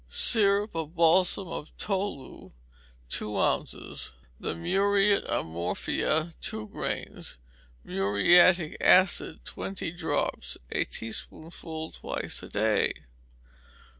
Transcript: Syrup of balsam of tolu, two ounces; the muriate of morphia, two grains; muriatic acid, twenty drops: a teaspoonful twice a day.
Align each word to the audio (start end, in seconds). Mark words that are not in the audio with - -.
Syrup 0.09 0.73
of 0.73 0.95
balsam 0.95 1.47
of 1.47 1.77
tolu, 1.77 2.53
two 3.07 3.37
ounces; 3.39 4.15
the 4.39 4.55
muriate 4.55 5.25
of 5.25 5.45
morphia, 5.45 6.33
two 6.41 6.69
grains; 6.69 7.37
muriatic 7.83 8.77
acid, 8.83 9.45
twenty 9.45 9.91
drops: 9.91 10.57
a 10.71 10.85
teaspoonful 10.85 11.91
twice 11.91 12.41
a 12.41 12.49
day. 12.49 12.93